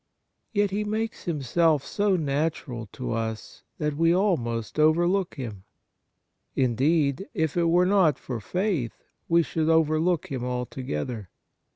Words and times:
Yet 0.51 0.71
He 0.71 0.83
makes 0.83 1.25
Himself 1.25 1.85
so 1.85 2.15
natural 2.15 2.87
to 2.93 3.11
us 3.13 3.61
that 3.77 3.95
we 3.95 4.15
almost 4.15 4.79
overlook 4.79 5.35
Him. 5.35 5.63
Indeed, 6.55 7.27
if 7.35 7.55
it 7.55 7.65
were 7.65 7.85
not 7.85 8.17
for 8.17 8.39
faith 8.39 9.03
we 9.29 9.43
should 9.43 9.69
overlook 9.69 10.31
Him 10.31 10.43
altogether. 10.43 11.29